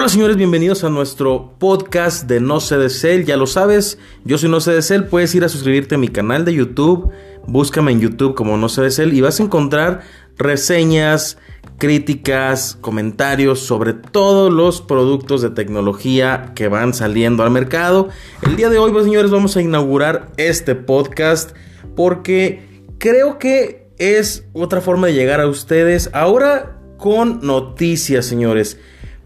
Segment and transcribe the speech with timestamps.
[0.00, 3.24] Hola señores, bienvenidos a nuestro podcast de No sé de.
[3.26, 5.04] Ya lo sabes, yo soy No sé de Cel.
[5.04, 7.12] Puedes ir a suscribirte a mi canal de YouTube.
[7.46, 10.00] Búscame en YouTube como No sé de Cel y vas a encontrar
[10.38, 11.36] reseñas,
[11.76, 18.08] críticas, comentarios sobre todos los productos de tecnología que van saliendo al mercado.
[18.40, 21.54] El día de hoy, pues señores, vamos a inaugurar este podcast
[21.94, 26.08] porque creo que es otra forma de llegar a ustedes.
[26.14, 28.78] Ahora con noticias, señores.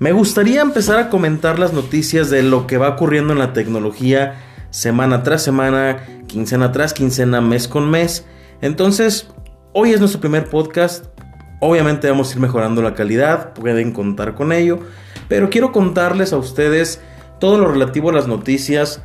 [0.04, 4.34] Me gustaría empezar a comentar las noticias de lo que va ocurriendo en la tecnología
[4.68, 8.26] semana tras semana, quincena tras quincena, mes con mes.
[8.60, 9.28] Entonces,
[9.72, 11.06] hoy es nuestro primer podcast.
[11.58, 14.78] Obviamente vamos a ir mejorando la calidad, pueden contar con ello.
[15.26, 17.00] Pero quiero contarles a ustedes
[17.40, 19.00] todo lo relativo a las noticias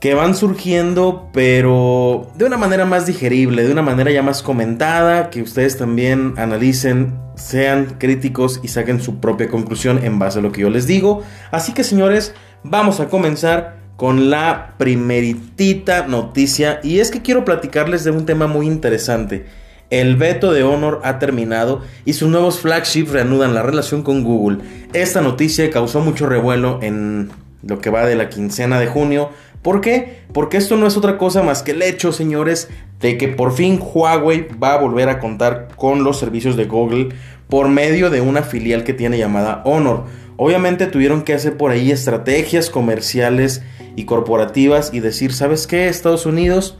[0.00, 5.30] que van surgiendo, pero de una manera más digerible, de una manera ya más comentada,
[5.30, 10.52] que ustedes también analicen, sean críticos y saquen su propia conclusión en base a lo
[10.52, 11.22] que yo les digo.
[11.50, 18.04] Así que señores, vamos a comenzar con la primeritita noticia y es que quiero platicarles
[18.04, 19.46] de un tema muy interesante.
[19.88, 24.58] El veto de Honor ha terminado y sus nuevos flagships reanudan la relación con Google.
[24.92, 27.30] Esta noticia causó mucho revuelo en
[27.62, 29.30] lo que va de la quincena de junio
[29.66, 30.20] ¿Por qué?
[30.32, 32.68] Porque esto no es otra cosa más que el hecho, señores,
[33.00, 37.08] de que por fin Huawei va a volver a contar con los servicios de Google
[37.48, 40.04] por medio de una filial que tiene llamada Honor.
[40.36, 43.60] Obviamente tuvieron que hacer por ahí estrategias comerciales
[43.96, 45.88] y corporativas y decir, ¿sabes qué?
[45.88, 46.78] Estados Unidos,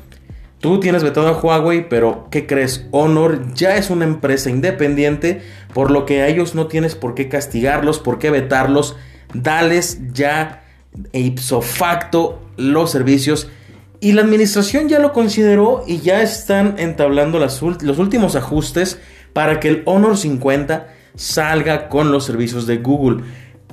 [0.60, 2.86] tú tienes vetado a Huawei, pero ¿qué crees?
[2.92, 5.42] Honor ya es una empresa independiente,
[5.74, 8.94] por lo que a ellos no tienes por qué castigarlos, por qué vetarlos,
[9.34, 10.62] dales ya
[11.12, 13.48] e ipso facto los servicios
[14.00, 17.62] y la administración ya lo consideró y ya están entablando los
[17.98, 18.98] últimos ajustes
[19.32, 23.24] para que el Honor 50 salga con los servicios de Google.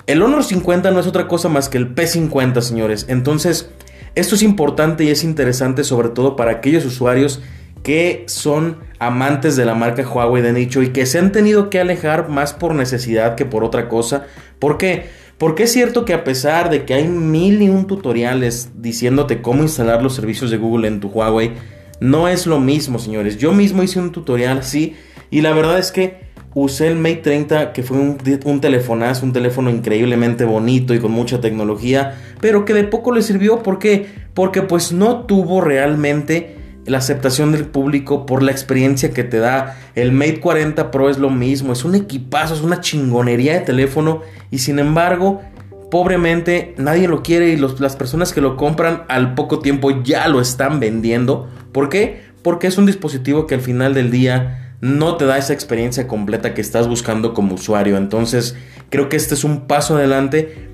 [0.07, 3.05] El Honor 50 no es otra cosa más que el P50, señores.
[3.09, 3.69] Entonces,
[4.15, 7.41] esto es importante y es interesante sobre todo para aquellos usuarios
[7.83, 11.81] que son amantes de la marca Huawei de nicho y que se han tenido que
[11.81, 14.25] alejar más por necesidad que por otra cosa.
[14.59, 15.09] ¿Por qué?
[15.43, 19.61] Porque es cierto que a pesar de que hay mil y un tutoriales diciéndote cómo
[19.61, 21.51] instalar los servicios de Google en tu Huawei,
[21.99, 23.37] no es lo mismo, señores.
[23.37, 24.95] Yo mismo hice un tutorial así
[25.31, 26.21] y la verdad es que
[26.53, 31.41] usé el Mate 30, que fue un, telefonazo, un teléfono increíblemente bonito y con mucha
[31.41, 33.63] tecnología, pero que de poco le sirvió.
[33.63, 34.05] ¿Por qué?
[34.33, 36.55] Porque pues no tuvo realmente
[36.85, 39.77] la aceptación del público por la experiencia que te da.
[39.95, 44.21] El Mate 40 Pro es lo mismo, es un equipazo, es una chingonería de teléfono
[44.51, 45.41] y sin embargo,
[45.89, 50.41] pobremente nadie lo quiere y las personas que lo compran al poco tiempo ya lo
[50.41, 51.47] están vendiendo.
[51.71, 52.21] ¿Por qué?
[52.41, 56.53] Porque es un dispositivo que al final del día no te da esa experiencia completa
[56.53, 57.95] que estás buscando como usuario.
[57.95, 58.57] Entonces,
[58.89, 60.67] creo que este es un paso adelante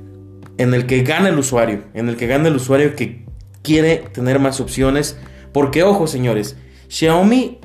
[0.57, 3.25] en el que gana el usuario, en el que gana el usuario que
[3.61, 5.17] quiere tener más opciones
[5.51, 7.59] porque ojo, señores, Xiaomi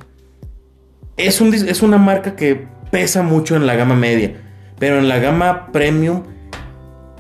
[1.17, 4.35] es, un, es una marca que pesa mucho en la gama media,
[4.79, 6.23] pero en la gama premium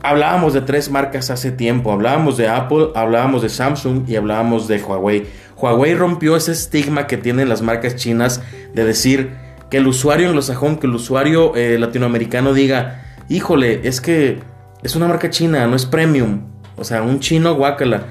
[0.05, 1.91] hablábamos de tres marcas hace tiempo.
[1.91, 5.27] Hablábamos de Apple, hablábamos de Samsung y hablábamos de Huawei.
[5.57, 8.43] Huawei rompió ese estigma que tienen las marcas chinas
[8.75, 9.31] de decir
[9.71, 14.41] que el usuario anglosajón, que el usuario eh, latinoamericano diga, híjole, es que
[14.83, 16.43] es una marca china, no es premium.
[16.77, 18.03] O sea, un chino guácala.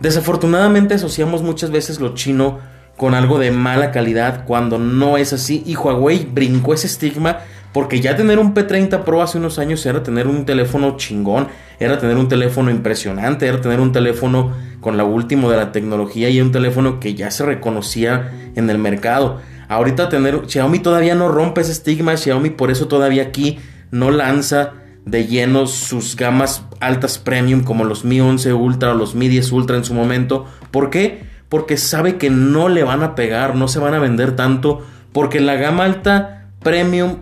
[0.00, 2.58] Desafortunadamente asociamos muchas veces lo chino
[2.96, 7.38] con algo de mala calidad cuando no es así y Huawei brincó ese estigma
[7.72, 11.48] porque ya tener un P30 Pro hace unos años era tener un teléfono chingón,
[11.78, 16.30] era tener un teléfono impresionante, era tener un teléfono con la última de la tecnología
[16.30, 19.40] y un teléfono que ya se reconocía en el mercado.
[19.68, 23.58] Ahorita tener Xiaomi todavía no rompe ese estigma, Xiaomi por eso todavía aquí
[23.90, 24.72] no lanza
[25.10, 29.52] de lleno sus gamas altas premium como los Mi 11 Ultra o los Mi 10
[29.52, 30.46] Ultra en su momento.
[30.70, 31.22] ¿Por qué?
[31.48, 35.40] Porque sabe que no le van a pegar, no se van a vender tanto, porque
[35.40, 37.20] la gama alta premium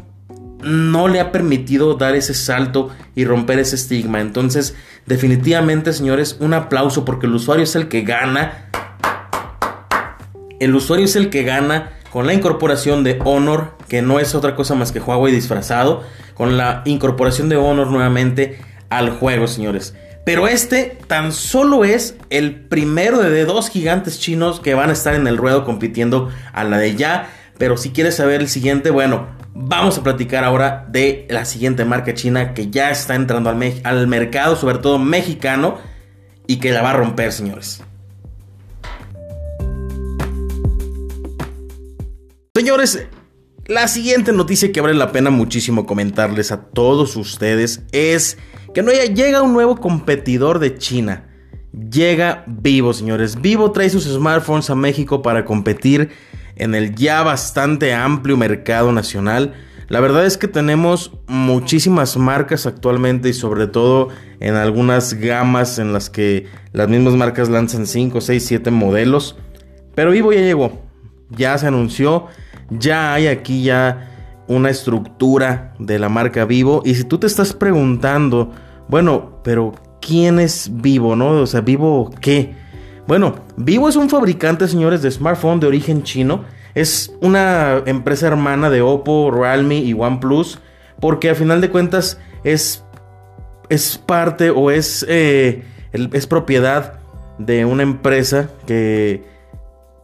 [0.62, 4.20] no le ha permitido dar ese salto y romper ese estigma.
[4.20, 4.74] Entonces,
[5.06, 8.68] definitivamente, señores, un aplauso porque el usuario es el que gana.
[10.58, 14.54] El usuario es el que gana con la incorporación de Honor, que no es otra
[14.54, 16.02] cosa más que Huawei disfrazado,
[16.34, 18.58] con la incorporación de Honor nuevamente
[18.88, 19.94] al juego, señores.
[20.24, 25.14] Pero este tan solo es el primero de dos gigantes chinos que van a estar
[25.14, 27.30] en el ruedo compitiendo a la de ya.
[27.58, 32.12] Pero si quieres saber el siguiente, bueno, vamos a platicar ahora de la siguiente marca
[32.14, 35.78] china que ya está entrando al, al mercado, sobre todo mexicano,
[36.48, 37.82] y que la va a romper, señores.
[42.56, 43.06] Señores,
[43.66, 48.38] la siguiente noticia que vale la pena muchísimo comentarles a todos ustedes es
[48.72, 51.28] que no llega un nuevo competidor de China.
[51.90, 53.42] Llega Vivo, señores.
[53.42, 56.08] Vivo trae sus smartphones a México para competir
[56.54, 59.52] en el ya bastante amplio mercado nacional.
[59.88, 64.08] La verdad es que tenemos muchísimas marcas actualmente y sobre todo
[64.40, 69.36] en algunas gamas en las que las mismas marcas lanzan 5, 6, 7 modelos.
[69.94, 70.80] Pero Vivo ya llegó,
[71.28, 72.28] ya se anunció,
[72.70, 74.10] ya hay aquí ya
[74.48, 76.82] una estructura de la marca Vivo.
[76.84, 78.52] Y si tú te estás preguntando,
[78.88, 81.30] bueno, pero ¿quién es Vivo, no?
[81.30, 82.54] O sea, ¿Vivo qué?
[83.06, 86.44] Bueno, Vivo es un fabricante, señores, de smartphone de origen chino
[86.76, 90.60] es una empresa hermana de Oppo, Realme y OnePlus.
[91.00, 92.84] Porque al final de cuentas es,
[93.70, 97.00] es parte o es, eh, es propiedad
[97.38, 99.24] de una empresa que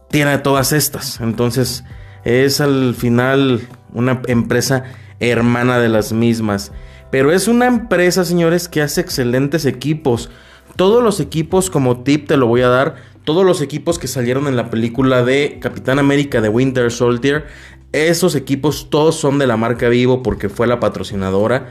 [0.09, 1.21] tiene todas estas.
[1.21, 1.83] Entonces
[2.25, 3.61] es al final
[3.93, 4.85] una empresa
[5.19, 6.71] hermana de las mismas.
[7.11, 10.29] Pero es una empresa, señores, que hace excelentes equipos.
[10.75, 14.47] Todos los equipos, como tip te lo voy a dar, todos los equipos que salieron
[14.47, 17.45] en la película de Capitán América de Winter Soldier,
[17.91, 21.69] esos equipos todos son de la marca Vivo porque fue la patrocinadora.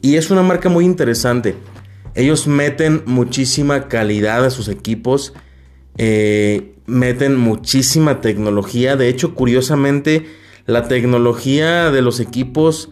[0.00, 1.56] Y es una marca muy interesante.
[2.14, 5.34] Ellos meten muchísima calidad a sus equipos.
[5.98, 8.96] Eh, meten muchísima tecnología.
[8.96, 10.26] De hecho, curiosamente,
[10.66, 12.90] la tecnología de los equipos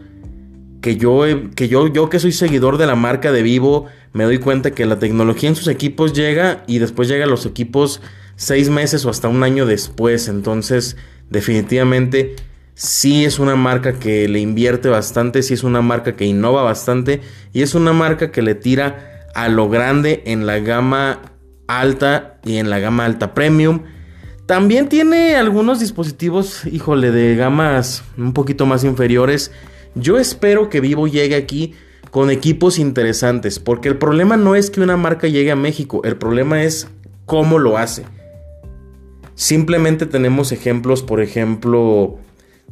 [0.80, 1.24] que yo,
[1.54, 4.98] que yo, que soy seguidor de la marca de Vivo, me doy cuenta que la
[4.98, 8.00] tecnología en sus equipos llega y después llega a los equipos
[8.36, 10.28] seis meses o hasta un año después.
[10.28, 10.96] Entonces,
[11.30, 12.36] definitivamente,
[12.74, 17.20] sí es una marca que le invierte bastante, sí es una marca que innova bastante
[17.52, 21.35] y es una marca que le tira a lo grande en la gama
[21.66, 23.82] alta y en la gama alta premium.
[24.46, 29.50] También tiene algunos dispositivos, híjole, de gamas un poquito más inferiores
[29.96, 31.74] yo espero que Vivo llegue aquí
[32.10, 36.16] con equipos interesantes, porque el problema no es que una marca llegue a México, el
[36.16, 36.86] problema es
[37.24, 38.04] cómo lo hace.
[39.34, 42.18] Simplemente tenemos ejemplos, por ejemplo,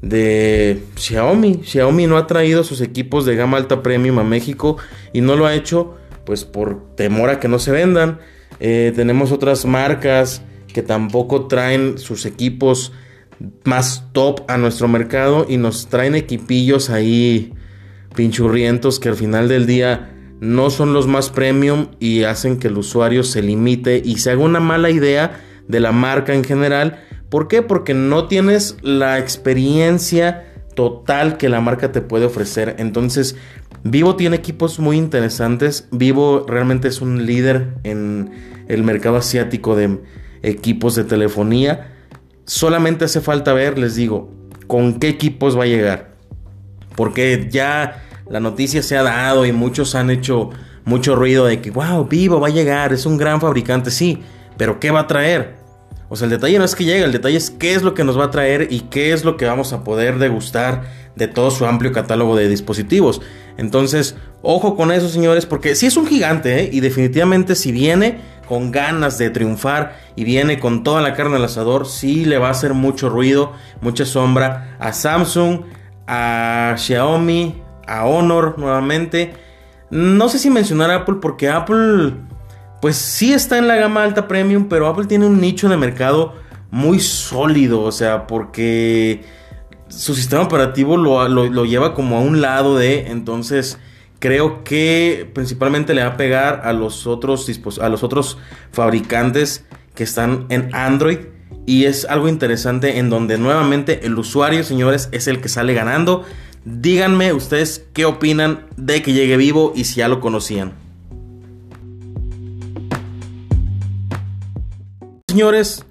[0.03, 1.63] de Xiaomi.
[1.65, 4.77] Xiaomi no ha traído sus equipos de gama alta premium a México
[5.15, 5.97] y no lo ha hecho
[6.27, 8.19] pues por temor a que no se vendan.
[8.61, 10.43] Eh, tenemos otras marcas
[10.73, 12.93] que tampoco traen sus equipos
[13.65, 17.53] más top a nuestro mercado y nos traen equipillos ahí
[18.15, 20.11] pinchurrientos que al final del día
[20.41, 24.43] no son los más premium y hacen que el usuario se limite y se haga
[24.43, 27.01] una mala idea de la marca en general.
[27.29, 27.63] ¿Por qué?
[27.63, 32.77] Porque no tienes la experiencia total que la marca te puede ofrecer.
[32.79, 33.37] Entonces,
[33.83, 35.89] Vivo tiene equipos muy interesantes.
[35.91, 38.31] Vivo realmente es un líder en
[38.69, 40.01] el mercado asiático de
[40.43, 41.93] equipos de telefonía.
[42.47, 44.31] Solamente hace falta ver, les digo,
[44.67, 46.15] con qué equipos va a llegar.
[46.97, 50.51] Porque ya la noticia se ha dado y muchos han hecho
[50.85, 54.23] mucho ruido de que, wow, Vivo va a llegar, es un gran fabricante, sí,
[54.57, 55.64] pero ¿qué va a traer?
[56.15, 58.05] O sea, el detalle no es que llegue, el detalle es qué es lo que
[58.05, 60.85] nos va a traer y qué es lo que vamos a poder degustar
[61.17, 63.21] de todo su amplio catálogo de dispositivos.
[63.57, 66.71] Entonces, ojo con eso, señores, porque sí es un gigante, ¿eh?
[66.73, 71.45] y definitivamente si viene con ganas de triunfar y viene con toda la carne al
[71.47, 75.63] asador, sí le va a hacer mucho ruido, mucha sombra a Samsung,
[76.07, 79.35] a Xiaomi, a Honor nuevamente.
[79.91, 82.13] No sé si mencionar Apple porque Apple
[82.85, 86.35] pues sí está en la gama alta premium, pero Apple tiene un nicho de mercado
[86.71, 89.23] muy sólido, o sea, porque
[89.89, 93.79] su sistema operativo lo, lleva como a un lado de, entonces
[94.19, 97.51] creo que principalmente le va a pegar a los otros,
[97.81, 98.37] a los otros
[98.71, 99.65] fabricantes
[99.95, 101.21] que están en Android.
[101.65, 106.23] Y es algo interesante en donde nuevamente el usuario, señores, es el que sale ganando.
[106.67, 110.84] Díganme ustedes qué opinan de que llegue vivo y si ya lo conocían.
[115.35, 115.85] Señores,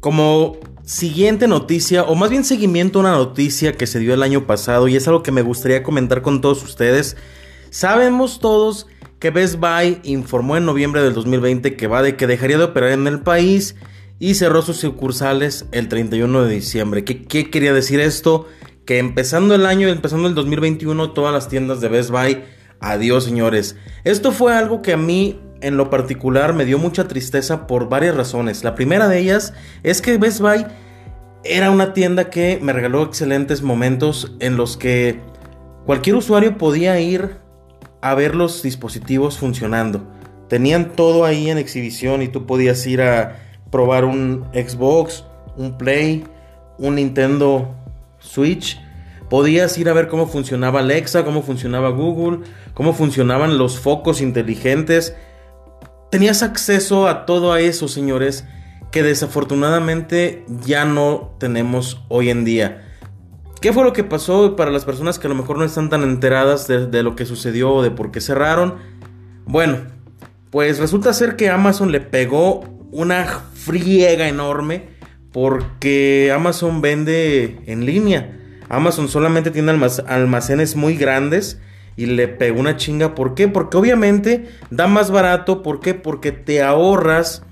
[0.00, 4.44] como siguiente noticia, o más bien seguimiento a una noticia que se dio el año
[4.44, 7.16] pasado y es algo que me gustaría comentar con todos ustedes,
[7.70, 8.88] Sabemos todos
[9.20, 12.90] que Best Buy informó en noviembre del 2020 que va de que dejaría de operar
[12.90, 13.76] en el país
[14.18, 17.04] y cerró sus sucursales el 31 de diciembre.
[17.04, 18.48] ¿Qué, ¿Qué, quería decir esto?
[18.84, 22.42] Que empezando el año, empezando el 2021, todas las tiendas de Best Buy,
[22.80, 23.76] adiós señores.
[24.02, 28.16] Esto fue algo que a mí en lo particular me dio mucha tristeza por varias
[28.16, 28.64] razones.
[28.64, 30.66] La primera de ellas es que Best Buy
[31.44, 35.20] era una tienda que me regaló excelentes momentos en los que
[35.86, 37.36] cualquier usuario podía ir
[38.00, 40.02] a ver los dispositivos funcionando.
[40.48, 43.36] Tenían todo ahí en exhibición y tú podías ir a
[43.70, 45.24] probar un Xbox,
[45.56, 46.24] un Play,
[46.78, 47.74] un Nintendo
[48.18, 48.80] Switch.
[49.28, 55.14] Podías ir a ver cómo funcionaba Alexa, cómo funcionaba Google, cómo funcionaban los focos inteligentes.
[56.10, 58.44] Tenías acceso a todo eso, señores,
[58.90, 62.84] que desafortunadamente ya no tenemos hoy en día.
[63.60, 66.02] ¿Qué fue lo que pasó para las personas que a lo mejor no están tan
[66.02, 68.76] enteradas de, de lo que sucedió o de por qué cerraron?
[69.44, 69.78] Bueno,
[70.50, 74.88] pues resulta ser que Amazon le pegó una friega enorme
[75.32, 78.34] porque Amazon vende en línea.
[78.70, 79.72] Amazon solamente tiene
[80.06, 81.60] almacenes muy grandes
[81.98, 83.16] y le pegó una chinga.
[83.16, 83.48] ¿Por qué?
[83.48, 85.64] Porque obviamente da más barato.
[85.64, 85.94] ¿Por qué?
[85.94, 87.42] Porque te ahorras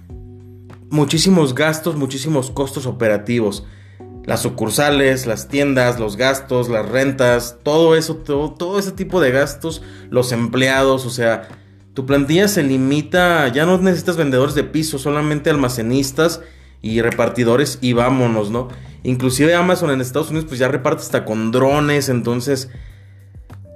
[0.88, 3.66] muchísimos gastos, muchísimos costos operativos.
[4.22, 9.82] Las sucursales, las tiendas, los gastos, las rentas, todo eso, todo, ese tipo de gastos,
[10.10, 11.48] los empleados, o sea,
[11.92, 16.40] tu plantilla se limita, ya no necesitas vendedores de piso, solamente almacenistas
[16.82, 18.68] y repartidores y vámonos, ¿no?
[19.02, 22.70] Inclusive Amazon en Estados Unidos pues ya reparte hasta con drones, entonces,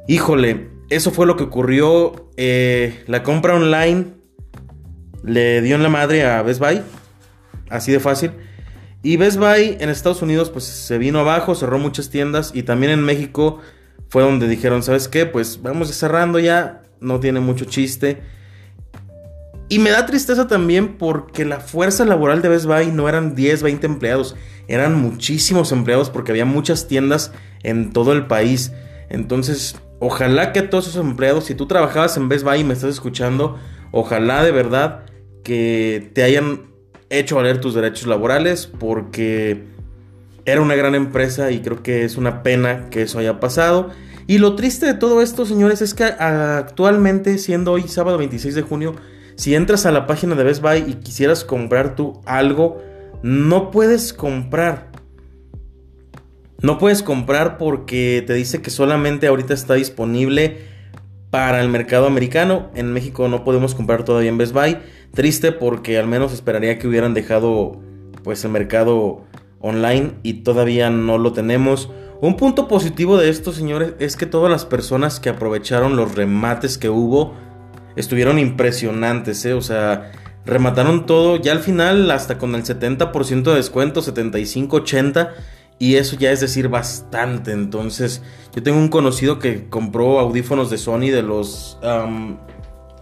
[0.08, 2.30] híjole, eso fue lo que ocurrió.
[2.36, 4.06] Eh, la compra online
[5.22, 6.82] le dio en la madre a Best Buy,
[7.68, 8.32] así de fácil.
[9.02, 12.92] Y Best Buy en Estados Unidos pues se vino abajo, cerró muchas tiendas y también
[12.92, 13.60] en México
[14.08, 15.24] fue donde dijeron, ¿sabes qué?
[15.24, 18.20] Pues vamos cerrando ya, no tiene mucho chiste.
[19.68, 23.62] Y me da tristeza también porque la fuerza laboral de Best Buy no eran 10,
[23.62, 24.34] 20 empleados,
[24.66, 28.72] eran muchísimos empleados porque había muchas tiendas en todo el país.
[29.08, 32.90] Entonces, ojalá que todos esos empleados, si tú trabajabas en Best Buy y me estás
[32.90, 33.58] escuchando,
[33.92, 35.02] ojalá de verdad
[35.44, 36.70] que te hayan
[37.10, 39.64] hecho valer tus derechos laborales porque
[40.44, 43.90] era una gran empresa y creo que es una pena que eso haya pasado.
[44.26, 48.62] Y lo triste de todo esto, señores, es que actualmente, siendo hoy sábado 26 de
[48.62, 48.94] junio,
[49.34, 52.80] si entras a la página de Best Buy y quisieras comprar tú algo,
[53.22, 54.89] no puedes comprar.
[56.62, 60.58] No puedes comprar porque te dice que solamente ahorita está disponible
[61.30, 62.70] para el mercado americano.
[62.74, 64.76] En México no podemos comprar todavía en Best Buy.
[65.14, 67.80] Triste porque al menos esperaría que hubieran dejado
[68.22, 69.24] pues el mercado
[69.60, 71.90] online y todavía no lo tenemos.
[72.20, 76.76] Un punto positivo de esto, señores, es que todas las personas que aprovecharon los remates
[76.76, 77.32] que hubo
[77.96, 79.54] estuvieron impresionantes, ¿eh?
[79.54, 80.12] O sea,
[80.44, 85.34] remataron todo ya al final hasta con el 70% de descuento, 75, 80
[85.80, 87.52] y eso ya es decir bastante.
[87.52, 88.22] Entonces,
[88.54, 91.78] yo tengo un conocido que compró audífonos de Sony de los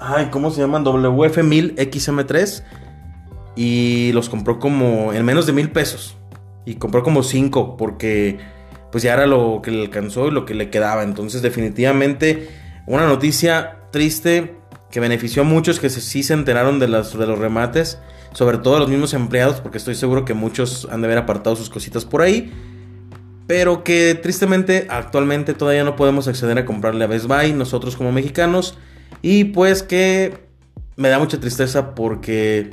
[0.00, 0.84] ay, ¿cómo se llaman?
[0.84, 2.62] WF1000 XM3
[3.56, 6.16] y los compró como en menos de mil pesos.
[6.64, 8.38] Y compró como 5 porque
[8.92, 11.02] pues ya era lo que le alcanzó y lo que le quedaba.
[11.02, 12.48] Entonces definitivamente
[12.86, 14.54] una noticia triste
[14.90, 17.98] que benefició a muchos que sí se enteraron de, de los remates,
[18.32, 21.56] sobre todo a los mismos empleados, porque estoy seguro que muchos han de haber apartado
[21.56, 22.52] sus cositas por ahí.
[23.46, 28.12] Pero que tristemente actualmente todavía no podemos acceder a comprarle a Best Buy nosotros como
[28.12, 28.76] mexicanos.
[29.22, 30.34] Y pues que
[30.96, 32.70] me da mucha tristeza porque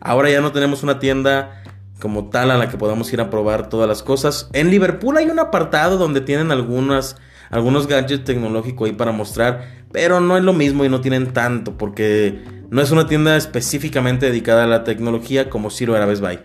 [0.00, 1.62] ahora ya no tenemos una tienda
[2.00, 4.50] como tal a la que podamos ir a probar todas las cosas.
[4.52, 7.16] En Liverpool hay un apartado donde tienen algunas,
[7.50, 11.78] algunos gadgets tecnológicos ahí para mostrar, pero no es lo mismo y no tienen tanto
[11.78, 16.22] porque no es una tienda específicamente dedicada a la tecnología como si lo era Best
[16.22, 16.38] Buy.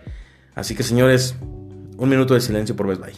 [0.54, 1.34] Así que señores,
[1.96, 3.12] un minuto de silencio por Best Buy.